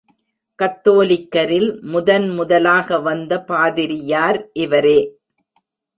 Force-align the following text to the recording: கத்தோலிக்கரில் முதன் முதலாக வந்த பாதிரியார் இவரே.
கத்தோலிக்கரில் 0.59 1.69
முதன் 1.83 2.27
முதலாக 2.29 2.99
வந்த 2.99 3.41
பாதிரியார் 3.41 4.49
இவரே. 4.53 4.99